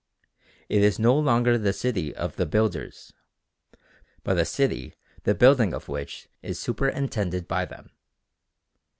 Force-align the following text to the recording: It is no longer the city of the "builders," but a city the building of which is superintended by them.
It 0.67 0.81
is 0.81 0.97
no 0.97 1.15
longer 1.15 1.59
the 1.59 1.73
city 1.73 2.11
of 2.15 2.35
the 2.35 2.47
"builders," 2.47 3.13
but 4.23 4.39
a 4.39 4.45
city 4.45 4.95
the 5.25 5.35
building 5.35 5.75
of 5.75 5.87
which 5.87 6.27
is 6.41 6.57
superintended 6.59 7.47
by 7.47 7.65
them. 7.65 7.91